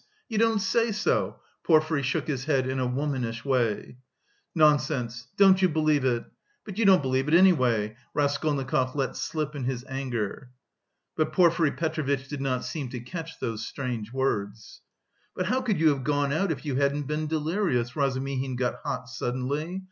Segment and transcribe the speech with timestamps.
[0.27, 3.97] You don't say so!" Porfiry shook his head in a womanish way.
[4.55, 5.27] "Nonsense!
[5.37, 6.25] Don't you believe it!
[6.65, 10.49] But you don't believe it anyway," Raskolnikov let slip in his anger.
[11.15, 14.81] But Porfiry Petrovitch did not seem to catch those strange words.
[15.35, 19.07] "But how could you have gone out if you hadn't been delirious?" Razumihin got hot
[19.07, 19.79] suddenly.